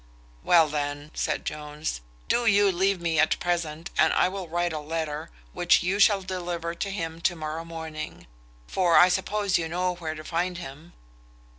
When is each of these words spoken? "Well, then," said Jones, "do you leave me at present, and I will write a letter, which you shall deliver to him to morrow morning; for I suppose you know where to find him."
"Well, 0.43 0.67
then," 0.67 1.11
said 1.13 1.45
Jones, 1.45 2.01
"do 2.27 2.47
you 2.47 2.71
leave 2.71 2.99
me 2.99 3.19
at 3.19 3.39
present, 3.39 3.91
and 3.99 4.11
I 4.13 4.29
will 4.29 4.47
write 4.49 4.73
a 4.73 4.79
letter, 4.79 5.29
which 5.53 5.83
you 5.83 5.99
shall 5.99 6.23
deliver 6.23 6.73
to 6.73 6.89
him 6.89 7.21
to 7.21 7.35
morrow 7.35 7.63
morning; 7.63 8.25
for 8.65 8.97
I 8.97 9.09
suppose 9.09 9.59
you 9.59 9.67
know 9.69 9.93
where 9.93 10.15
to 10.15 10.23
find 10.23 10.57
him." 10.57 10.93